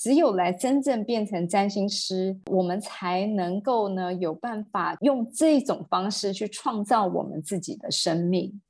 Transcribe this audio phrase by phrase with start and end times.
[0.00, 8.60] 只有来真正变成占星师，我们才能够呢有办法用这种方式去创造我们自己的生命。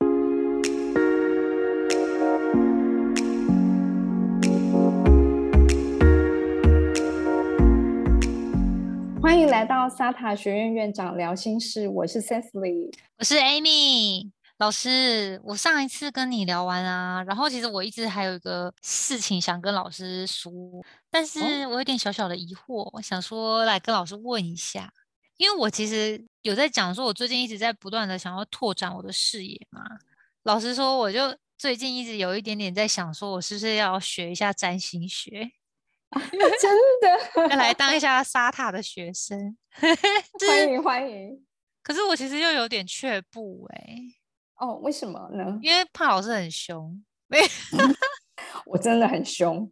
[9.21, 15.41] 欢迎来到沙塔学院院长聊心事，我是 Cecily，我是 Amy 老师。
[15.43, 20.51] 我上一次跟你聊完啊，然后其实我一直还有一个事情想跟老师说，
[21.09, 24.93] 但是我有点小小的疑惑，我想说来跟老师问一下，
[25.37, 29.81] 因为我其实有在讲说，我最近一直在不断的想要拓展我的视野嘛。
[30.43, 35.49] 老实说，我就最近一直有一点点在想，说我是不是要学一下占星学。
[36.11, 41.45] 真的，来当一下 沙塔的学生，欢 迎欢迎。
[41.83, 43.95] 可是我其实又有点却步哎。
[44.59, 45.57] 哦，为什么呢？
[45.61, 47.03] 因为怕老师很凶。
[48.65, 49.69] 我真的很凶，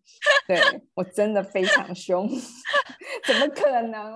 [0.47, 0.59] 对
[0.93, 2.27] 我真的非常凶，
[3.25, 4.15] 怎么可能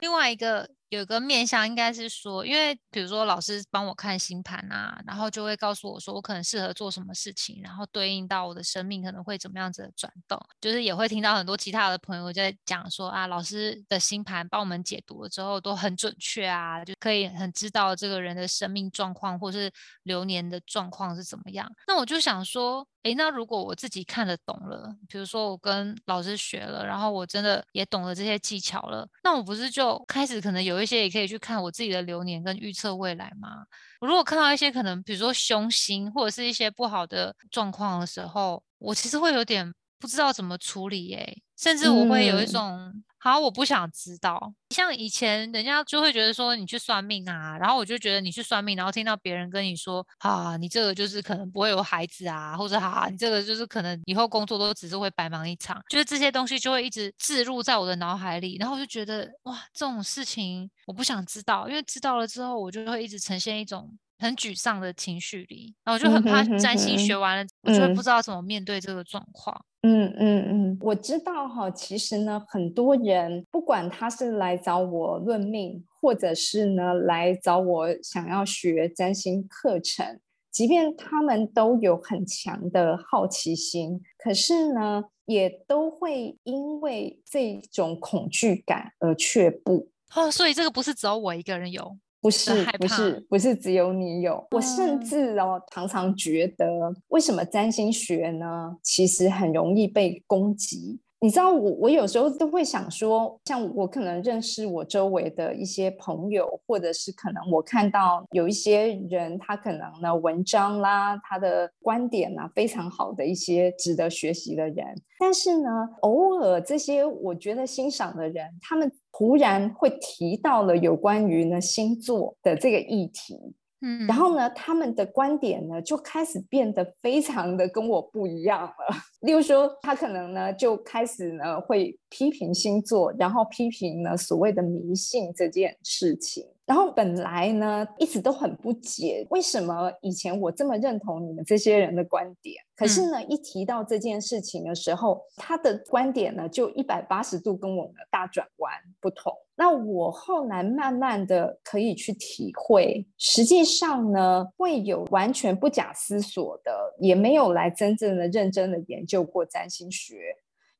[0.00, 0.68] 另外一个。
[0.92, 21.66] 有一个面向应该是说，因为比如说老师帮我看星盘啊，然后就会告诉我说我可能适合做什么事情，然后对应到我的生命可能会怎么样子的转动，就是也会听到很多其他的朋友在讲说啊，老师的星盘帮我们解读了之后都很准确啊，就可以很知道这个人的生命状况或是流年的状况是怎么样。
[21.86, 22.86] 那我就想说。
[23.04, 33.64] 诶，那如果我自己看得懂了，比如说我跟老师学了，然后我真的也懂了这些技巧了，那我不是就开始可能有一些也可以去看我自己的流年跟预测未来吗？
[34.00, 43.02] 我如果看到一些可能，比如说凶星或者是一些不好的状况的时候，我其实会有点不知道怎么处理，诶，甚至我会有一种。
[43.24, 44.52] 好，我不想知道。
[44.70, 69.64] 像以前人家就会觉得说你去算命啊，然后我就觉得你去算命，然后听到别人跟你说啊，你这个就是可能不会有孩子啊，或者哈，你这个就是可能以后工作都只是会白忙一场，就是这些东西就会一直置入在我的脑海里，然后我就觉得哇，这种事情我不想知道，因为知道了之后，我就会一直呈现一种很沮丧的情绪里，然后我就很怕占星学完了，我就会不知道怎么面对这个状况。
[69.82, 71.68] 嗯嗯嗯，我知道哈。
[71.72, 80.20] 其实呢，很多人不管他是来找我论命，或者是呢来找我想要学占星课程，
[80.52, 89.90] 即便他们都有很强的好奇心，可是呢，也都会因为这种恐惧感而却步。
[90.14, 91.98] 哦，所以这个不是只有我一个人有。
[92.22, 96.64] 不是不是不是只有你有，我甚至哦常常觉得，
[97.08, 98.76] 为什么占星学呢？
[98.82, 101.00] 其实很容易被攻击。
[101.22, 114.84] 你知道我，我有时候都会想说，像我可能认识我周围的一些朋友，或者是可能我看到有一些人，他可能呢文章啦，他的观点啊非常好的一些值得学习的人，
[115.20, 115.68] 但是呢，
[116.00, 123.38] 偶尔这些我觉得欣赏的人，他们突然会提到了有关于呢星座的这个议题。
[123.82, 128.74] 嗯，然后呢，他们的观点呢就开始变得非常的跟我不一样了。
[129.22, 136.46] 例如说，他可能呢就开始呢会批评星座，然后批评呢所谓的迷信这件事情。
[136.64, 149.32] 然后本来呢一直都很不解，为什么以前我这么认同你们这些人的观点，可是呢一提到这件事情的时候，他的观点呢就一百八十度跟我们大转弯不同。
[149.62, 160.16] 那我后来慢慢的可以去体会，实际上呢，会有完全不假思索的，也没有来真正的认真的研究过占星学，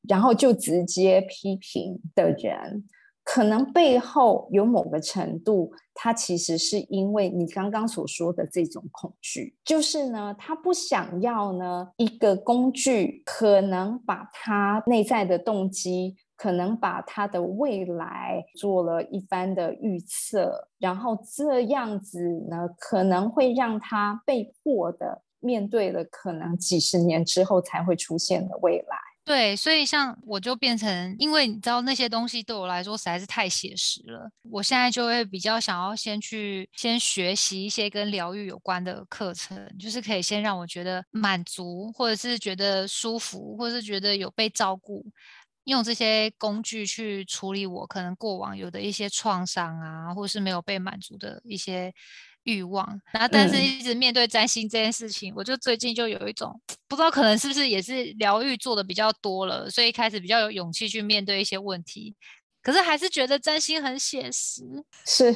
[0.09, 2.85] 然后就直接批评的人，
[3.23, 16.17] 可能背后有某个程度，他其实是因为你刚刚所说的这种恐惧，就是呢，他不想要呢一个工具，可能把他内在的动机。
[16.43, 22.19] 可能把他的未来做了一番的预测，然后这样子
[22.51, 28.97] 呢，可能会让他被迫的面对了可能几十年之后才会出现的未来。
[29.25, 45.07] 对，所以像我就变成，因为你知道那些东西对我来说实在是太写实了，我现在就会比较想要先去先学习一些跟疗愈有关的课程，就是可以先让我觉得满足，或者是觉得舒服，或者是觉得有被照顾。
[45.65, 51.95] 用这些工具去处理我可能过往有的一些创伤啊，或是没有被满足的一些
[52.43, 53.01] 欲望。
[53.13, 62.17] 然后，但是一直面对占星这件事情，我就最近就有一种不知道可能是不是也是疗愈做的比较多了，所以开始比较有勇气去面对一些问题。
[62.61, 64.65] 可是还是觉得占星很写实。
[65.07, 65.33] 是，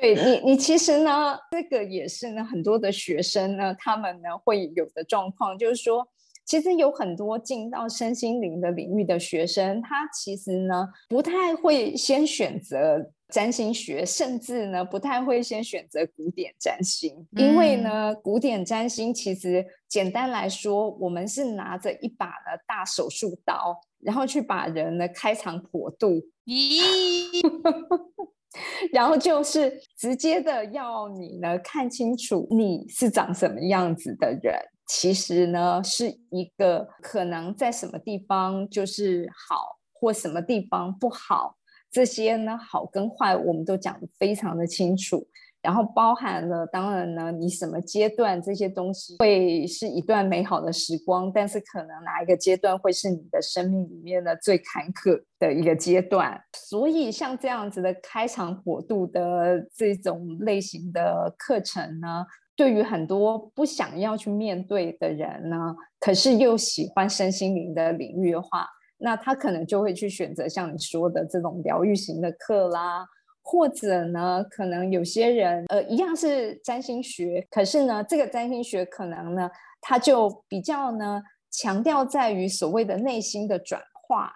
[0.00, 6.08] 对你，你其实呢，这个也是呢，很多的学生呢，他们呢会有的状况，就是说。
[6.46, 26.22] 其实有很多进到身心灵的领域的学生，他其实呢不太会先选择占星学，甚至呢不太会先选择古典占星，因为呢古典占星其实简单来说，我们是拿着一把的大手术刀，然后去把人呢开肠破肚。
[26.44, 27.42] 咦？
[28.90, 34.54] 然后就是直接的要你呢看清楚你是长什么样子的人，
[34.86, 41.56] 其实呢是一个可能在什么地方就是好，或什么地方不好，
[41.90, 45.26] 这些呢好跟坏我们都讲得非常的清楚。
[45.62, 56.40] 然后包含了，当然呢，你什么阶段这些东西会是一段美好的时光，但是可能哪一个阶段会是你的生命里面的最坎坷的一个阶段。
[56.52, 62.24] 所以像这样子的开场火度的这种类型的课程呢，
[62.56, 68.66] 对于很多不想要去面对的人呢，可是又喜欢身心灵的领域的话，
[68.98, 73.06] 那他可能就会去选择像你说的这种疗愈型的课啦。
[73.48, 79.48] 或者呢，可能有些人呃一样是占星学，可是呢，这个占星学可能呢，
[79.80, 84.32] 他就比较呢强调在于所谓的内心的转化，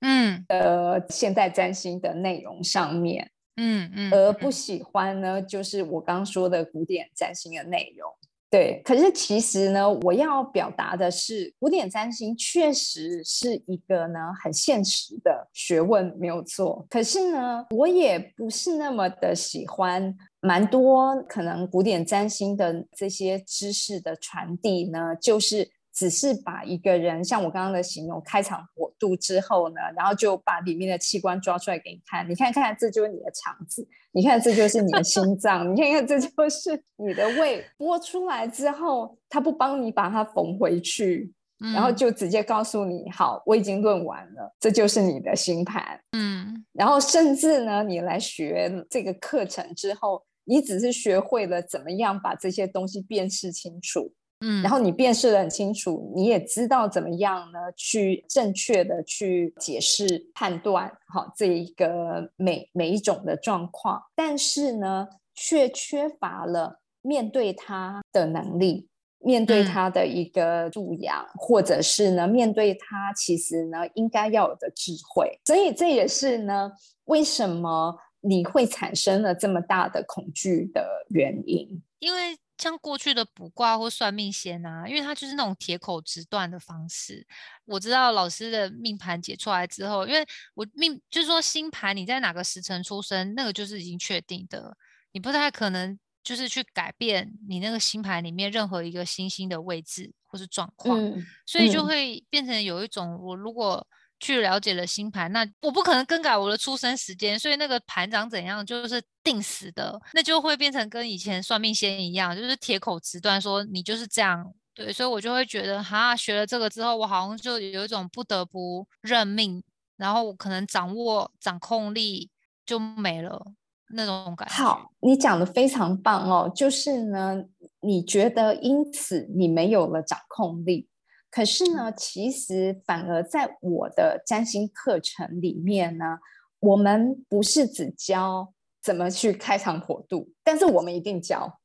[0.00, 8.10] 嗯，呃，现代占星的内容上面，嗯嗯，而不喜欢呢，就是我刚刚说的古典占星的内容。
[8.50, 16.86] 对，可是其实呢，我要表达的是，古典占星确实是一个呢很现实的学问，没有错。
[16.88, 25.70] 可是呢，我也不是那么的喜欢，蛮多可能古典占星的这些知识的传递呢，就是。
[25.96, 37.62] 只是把一个人像我刚刚的形容开场火度之后呢，然后就把里面的器官抓出来给你看，你看看这就是你的肠子，你看这就是你的心脏，你看看这就是你的胃。
[37.76, 46.00] 剥出来之后，他不帮你把它缝回去，然后就直接告诉你：好，我已经论完了，这就是你的星盘。
[46.12, 54.12] 嗯，然后甚至呢，你来学这个课程之后，你只是学会了怎么样把这些东西辨识清楚。
[54.46, 57.58] 嗯，然后你辨识的很清楚，你也知道怎么样呢？
[57.74, 68.86] 去正确的去解释、判断，好这一个每每一种的状况，但是呢，却缺乏了面对他的能力，
[69.18, 75.40] 面对他的一个素养，或者是呢，面对他其实呢应该要有的智慧。
[75.46, 76.70] 所以这也是呢，
[77.06, 82.36] 为什么你会产生了这么大的恐惧的原因，因为。
[82.56, 87.26] 像过去的卜卦或算命先啊，因为它就是那种铁口直断的方式。
[87.64, 90.24] 我知道老师的命盘解出来之后，因为
[90.54, 94.76] 我命就是说星盘你在哪个时辰出生，那个就是已经确定的，
[95.12, 100.98] 你不太可能就是去改变你那个星盘里面任何一个星星的位置或是状况，
[101.44, 103.86] 所以就会变成有一种我如果。
[104.24, 114.50] 去了解了星盘，那我不可能更改我的出生时间，所以那个盘长怎样就是定死的，那就会变成跟以前算命先一样，就是铁口直断说你就是这样。
[114.72, 119.62] 对，所以我就会觉得，哈，学了这个之后，我好像就有一种不得不认命，
[119.98, 122.30] 然后我可能掌握掌控力
[122.64, 123.52] 就没了
[123.90, 124.54] 那种感觉。
[124.54, 127.44] 好，你讲的非常棒哦，就是呢，
[127.82, 130.88] 你觉得因此你没有了掌控力。
[131.34, 136.18] 可是呢，其实反而在我的占星课程里面呢，
[136.60, 141.58] 我们不是只教怎么去开场火度，但是我们一定教，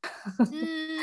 [0.50, 0.98] 嗯，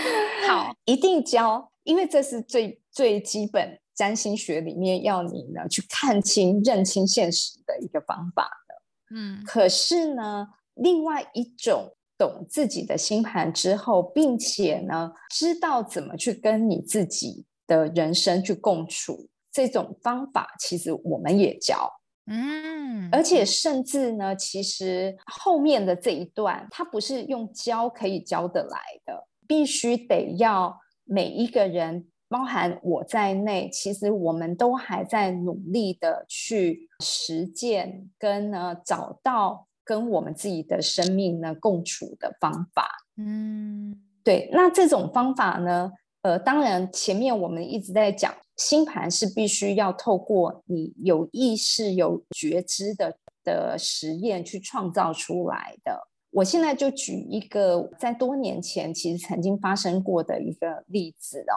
[0.50, 8.75] 好， 一定教，因为这是最最基本占星学里面要你呢去看清、认清现实的一个方法的。
[9.15, 17.46] 嗯，可是呢，另外一种懂自己的星盘之后，并且呢，知道怎么去跟你自己。
[17.68, 21.92] 的人生去共处这种方法，其实我们也教，
[22.28, 45.92] 嗯，而且甚至呢，其实后面的这一段，它不是用教可以教得来的，必须得要每一个人，包含我在内，其实我们都还在努力的去实践，跟呢找到跟我们自己的生命呢共处的方法，嗯，对，那这种方法呢？
[46.27, 56.10] 呃，当然，前面我们一直在讲，星盘是必须要透过你有意识、有觉知的的实验去创造出来的。
[56.31, 61.55] 我现在就举一个在多年前其实曾经发生过的一个例子哦。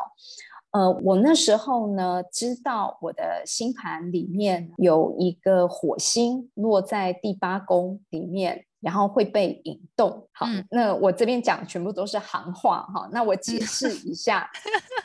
[0.78, 10.28] 呃，我那时候呢，知道我的星盘里面有一个火星落在第八宫里面，然后会被引动。
[10.32, 13.08] 好，嗯那我这边讲全部都是行话哈。
[13.12, 14.50] 那我解释一下，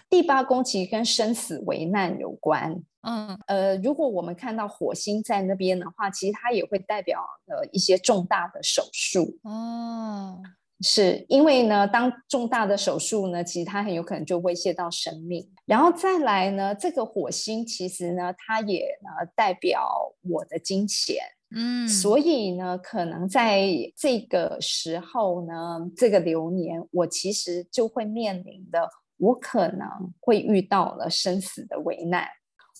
[0.09, 2.81] 第八宫其实跟生死为难有关。
[3.07, 9.37] 嗯呃，如果我们看到火星在那边的话，其实它也会代表呃一些重大的手术。
[9.43, 10.41] 哦，
[10.81, 15.47] 是因为呢，当重大的手术呢，其实它很有可能就威胁到生命。
[15.65, 19.87] 然后再来呢，这个火星其实呢，它也呢代表
[20.21, 21.17] 我的金钱，
[21.57, 29.87] 嗯，所以呢，可能在这个时候呢，这个流年，我其实就会面临的，我可能
[30.19, 32.27] 会遇到了生死的危难，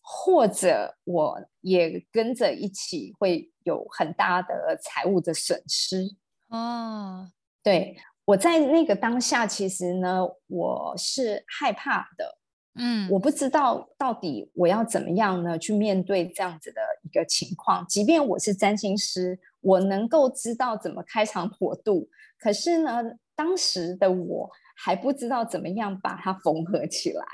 [0.04, 6.10] 或者我也跟着一起会有很大的财务的损失。
[6.50, 7.32] 哦，
[7.64, 12.38] 对我在那个当下，其实呢，我是害怕的，
[12.78, 17.86] 嗯，我不知道到底我要怎么样呢去面对这样子的一个情况。
[17.88, 23.02] 即便我是占星师，我能够知道怎么开场破度，可是呢，
[23.36, 27.26] 当时的我还不知道怎么样把它缝合起来。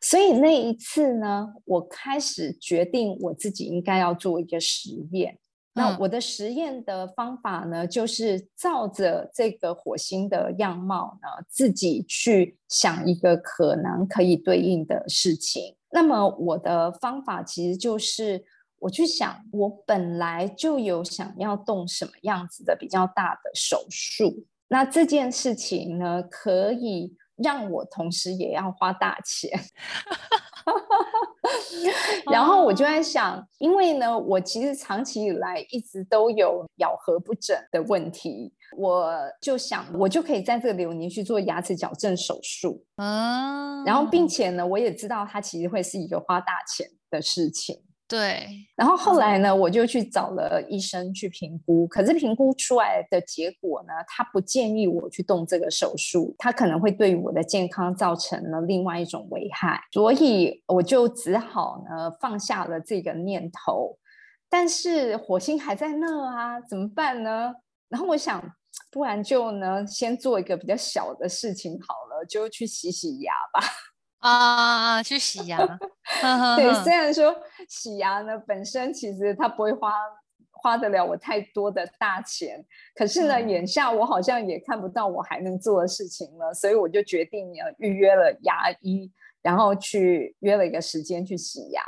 [0.00, 5.38] 所以那一次呢，我开始决定我自己应该要做一个实验。
[5.80, 15.74] 那嗯我的实验的方法呢，就是照着这个火星的样貌呢，自己去想一个可能可以对应的事情。
[15.90, 18.44] 那么我的方法其实就是
[18.78, 24.46] 我去想，我本来就有想要动什么样子的比较大的手术。
[24.68, 29.50] 那这件事情呢，可以让我同时也要花大钱。
[32.30, 42.84] 然后我就在想，因为呢，我其实长期以来一直都有咬合不整的问题，我就想，我就可以在这个流年去做牙齿矫正手术。
[42.96, 47.82] 嗯，然后，并且呢，我也知道它其实会是一个花大钱的事情。
[48.10, 63.96] 对，然后后来呢，我就去找了医生去评估，可是评估出来的结果呢，他不建议我去动这个手术，他可能会对于我的健康造成了另外一种危害，所以我就只好呢放下了这个念头。
[64.48, 67.54] 但是火星还在那啊，怎么办呢？
[67.88, 68.42] 然后我想，
[68.90, 73.60] 不然就呢先做一个比较小的事情好了，就去洗洗牙吧。
[74.20, 75.58] 啊，去洗牙，
[76.56, 77.34] 对，虽然说
[77.68, 79.94] 洗牙呢本身其实它不会花
[80.50, 82.62] 花得了我太多的大钱，
[82.94, 89.10] 可是呢，嗯眼下我好像也看不到我还能做的事情了，所以我就决定呢预约了牙医，
[89.40, 91.82] 然后去约了一个时间去洗牙。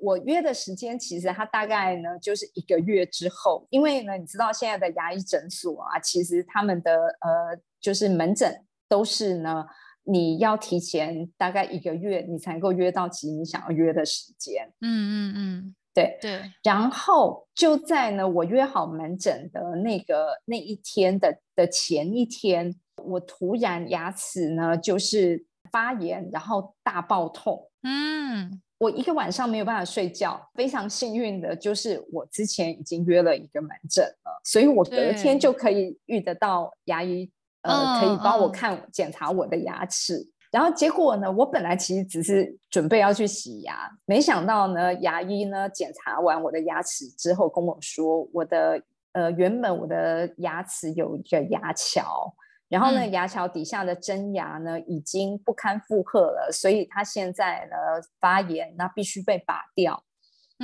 [0.00, 9.64] 我约的时间其实它大概呢就是一个月之后，因为呢你知道现在的牙医诊所啊，其实他们的呃就是门诊都是呢。
[10.10, 14.66] 你要提前大概一个月，你才能够约到其实你想要约的时间。
[14.80, 22.74] 嗯嗯嗯，对对，然后就在呢，我约好门诊的那个那一天的的前一天，
[23.04, 27.68] 我突然牙齿呢就是发炎，然后大爆痛。
[27.82, 30.40] 嗯，我一个晚上没有办法睡觉。
[30.54, 37.30] 非常幸运的就是我之前已经约了一个门诊了，所以我隔天就可以遇得到牙医。
[37.62, 48.80] 呃，可以帮我看检查我的牙齿，然后结果呢，我本来其实只是准备要去洗牙，没想到呢，牙医呢检查完我的牙齿之后跟我说，我的
[49.12, 52.32] 呃原本我的牙齿有一个牙桥，
[52.68, 57.76] 然后呢、嗯牙桥底下的真牙呢已经不堪负荷了，所以它现在呢
[58.20, 60.04] 发炎，那必须被拔掉。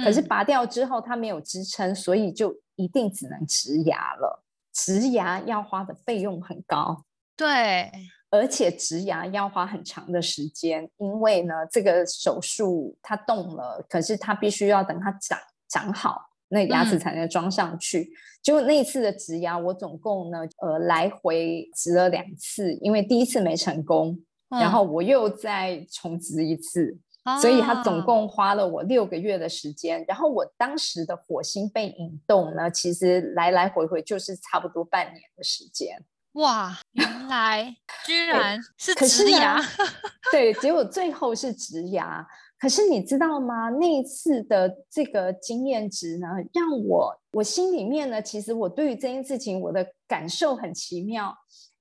[0.04, 4.43] 可是嗯拔掉之后它没有支撑，所以就一定只能植牙了。
[4.74, 7.04] 植牙要花的费用很高，
[7.36, 7.90] 对，
[8.28, 15.38] 而且植牙要花很长的时间，因为呢，这个手术它动了，可是它必须要等它长
[15.68, 18.10] 长好，那牙齿嗯才能装上去。
[18.42, 26.98] 结果那一次的植牙，我总共呢，呃，来回植了两次，因为第一次没成功，然嗯后我又再重植一次。
[27.40, 36.04] 所以他总啊共花了我六个月的时间，然后我当时的火星被引动呢，其实来来回回就是差不多半年的时间。
[36.32, 39.58] 哇，原来居然是植牙，
[40.32, 42.26] 对，结果最后是植牙。
[42.58, 43.68] 可是你知道吗？
[43.68, 51.34] 那一次的这个经验值呢，让我我心里面呢，其实我对于这件事情我的感受很奇妙。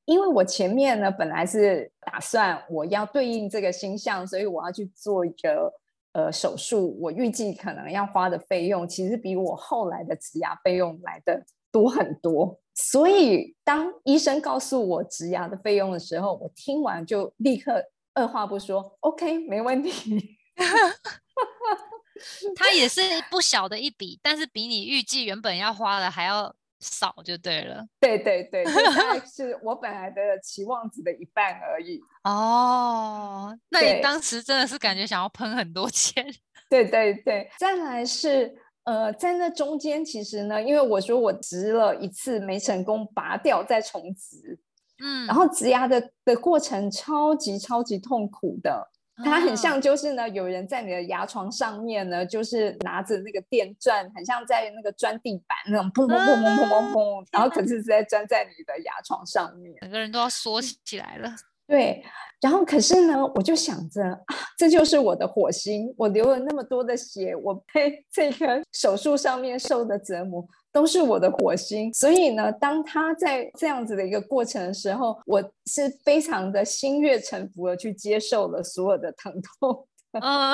[0.05, 5.73] 因为我前面呢本来是打算我要对应这个星象，所以我要去做一个
[6.11, 12.59] 呃手术，我预计可能要花的费用，其实比我后来的植牙费用来的多很多。
[12.75, 20.37] 所以当医生告诉我植牙的费用的时候，我听完就立刻二话不说，OK，没问题。
[22.55, 23.01] 它也是
[23.31, 27.83] 不小的一笔，但是比你预计原本要花的还要少就对了。
[27.99, 31.99] 对对对，这大概 是我本来的期望值的一半而已。
[32.23, 36.23] 哦，那你当时真的是感觉想要喷很多钱。
[36.69, 44.59] 对对对，再来是呃，在那中间其实呢，因为我说我植了一次没成功，拔掉再重植，
[45.03, 48.89] 嗯，然后植牙的的过程超级超级痛苦的。
[49.17, 59.75] 它很啊像，就是呢，有人在你的牙床上面呢，就是拿着那个电钻，很像在那个钻地板那种，砰砰砰砰砰砰砰，然后可是是在钻在你的牙床上面。
[59.81, 61.29] 整个人都要缩起来了。
[61.65, 62.03] 对，
[62.41, 71.93] 然后可是呢，我就想着啊，这就是我的火星，我流了那么多的血，我被这个手术上面受的折磨，都是我的火星。
[71.93, 79.87] 所以呢，当他在这样子的一个过程的时候，我是非常的心悦诚服的去接受了所有的疼痛。
[80.21, 80.53] 嗯，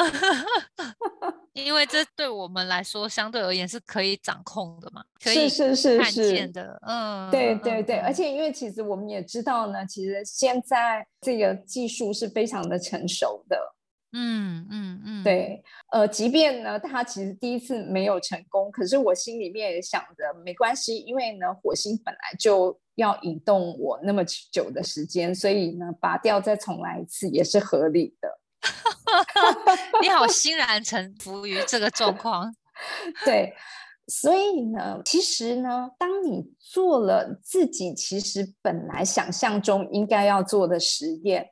[1.52, 6.80] 因为这对我们来说相对而言是可以掌控的嘛，可以是是是看是见的。
[6.88, 13.58] 嗯，嗯对对对，而嗯且因为其实我们也知道呢，其实现在这个技术是非常的成熟的。
[14.12, 28.40] 嗯嗯嗯，对，呃，即便呢，他其实第一次没有成功，可是我心里面也想着没关系，因为呢，火星本来就要引动我那么久的时间，所以呢，拔掉再重来一次也是合理的。
[30.02, 32.54] 你好欣然臣服于这个状况。
[33.26, 33.54] 对，
[34.08, 41.48] 所以呢，其实呢，当你做了自己其实本来想象中应该要做的实验，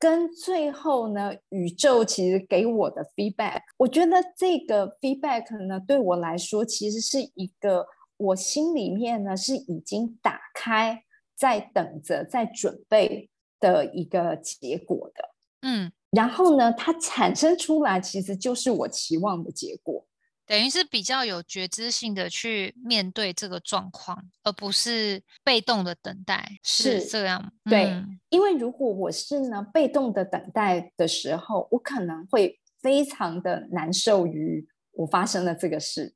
[0.00, 11.04] 跟最后呢，宇宙其实给我的 feedback，我觉得这个 feedback 呢，对我来说其实是一个我心里面呢是已经打开，
[11.36, 13.28] 在等着，在准备
[13.60, 15.22] 的一个结果的。
[15.60, 20.06] 嗯，然后呢，它产生出来其实就是我期望的结果。
[20.50, 27.52] 等于是比较有觉知性的去面对这个状况，而不是被动的等待，是是这样。
[27.66, 36.14] 对嗯因为如果我是呢被动的等待的时候，我可能会非常的难受于我发生了这个事，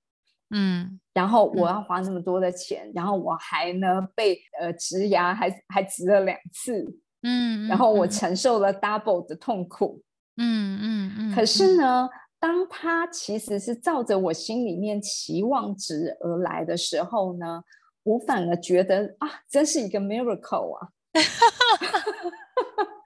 [0.50, 6.84] 嗯然后我嗯要花那么多的钱，然后我还呢被呃植牙还还植了两次，
[7.22, 10.02] 嗯，然后我嗯承受了 double 的痛苦。
[10.36, 12.08] 嗯嗯嗯，可是嗯呢，
[12.44, 17.64] 当他其实是照着我心里面期望值而来的时候呢，
[18.02, 20.88] 我反而觉得啊，真是一个 miracle 啊！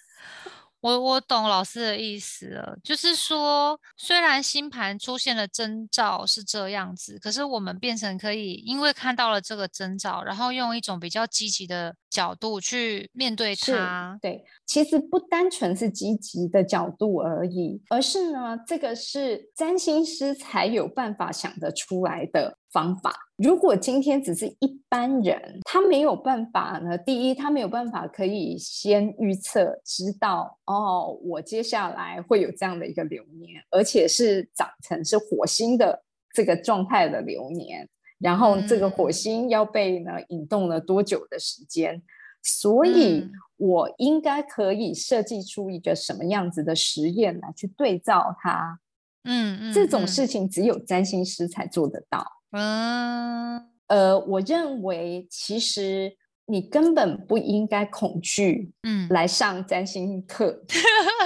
[0.81, 14.17] 我我懂老师的意思了，就是说，虽然星盘出现了征兆是这样子，可是我们变成可以因为看到了这个征兆，然后用一种比较积极的角度去面对它。
[14.23, 23.15] 对，其实不单纯是积极的角度而已，而是呢，这个是占星师才有办法想得出来的方法。
[23.37, 26.99] 如果今天只是一般人，他没有办法呢。
[26.99, 36.03] 第一，他没有办法可以先预测知道哦，我接下来会有这样的一个流年，而且是长成是火星的
[36.35, 37.89] 这个状态的流年。
[38.19, 42.03] 然后这个火嗯星要被呢引动了多久的时间？
[42.43, 48.81] 所以嗯我应该可以设计出一个什么样子的实验来去对照它。
[49.23, 52.27] 嗯嗯，这种嗯事情只有占星师才做得到。
[52.53, 53.69] 嗯。
[53.89, 59.09] 呃，我认为其实你根本不应该恐惧嗯。
[59.09, 60.63] 来上占星课，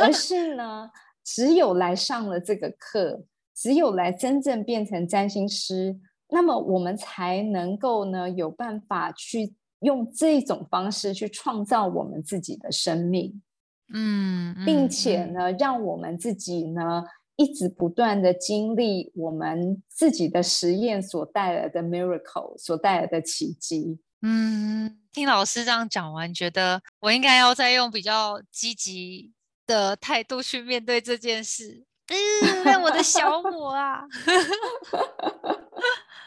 [0.00, 0.88] 而是呢，
[1.24, 13.42] 只有来上了这个课，只有来真正变成占星师，那么我们才能够呢有办法去用这种方式去创造我们自己的生命。
[13.92, 17.04] 嗯，并且呢，让我们自己呢
[17.36, 23.98] 一直不断的经历我们自己的实验所带来的 miracle，所带来的奇迹。
[24.20, 29.32] 嗯，听老师这样讲完，觉得我应该要再用比较积极
[29.66, 31.84] 的态度去面对这件事。
[32.12, 34.02] 嗯，让我的小我啊，
[34.90, 34.98] 好，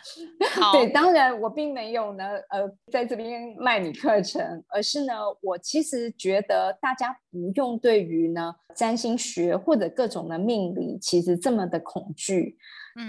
[0.71, 12.57] 对，当然我并没有呢，呃，在这边卖你课程，而是呢，我其实觉得大家不用对于呢占星学或者各种的命理其实这么的恐惧，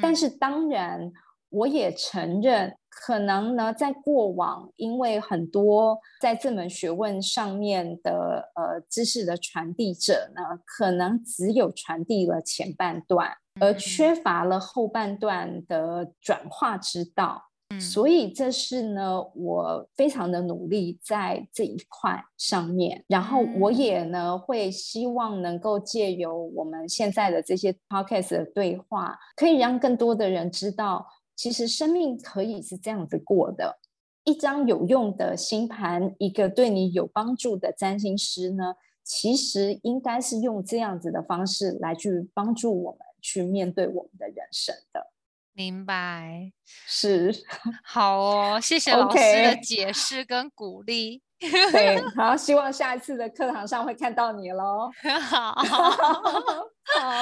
[0.01, 0.17] 但嗯。
[0.17, 1.13] 是当然，
[1.51, 13.31] 我也承认，可能呢，在过往，因为很多在这门学问上面的呃知识的传递者呢，可能只有传递了前半段，
[13.61, 17.43] 而嗯缺乏了后半段的转化之道。
[17.71, 33.81] 嗯所以这是呢，我非常的努力在这一块上面，然后我嗯也呢会希望能够借由我们现在的这些 podcast 的对话，可以让更多的人知道，其实生命可以是这样子过的。
[34.23, 45.13] 一张有用的星盘，一个对你有帮助的占星师呢，其实应该是用这样子的方式来去帮助我们去面对我们的人生的。
[45.53, 46.53] 明白，
[46.87, 47.35] 是
[47.83, 51.23] 好哦，谢谢老师的解释跟鼓励。
[51.39, 54.91] 对，好，希望下一次的课堂上会看到你喽。
[55.21, 56.35] 好，好，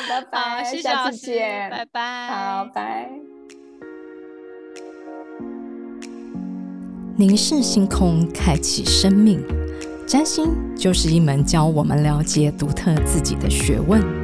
[0.08, 3.10] 拜拜，谢谢下次见，拜拜，好，拜。
[7.16, 9.40] 凝视星空，开启生命。
[10.06, 14.23] 占星就是一门教我们了解独特自己的学问。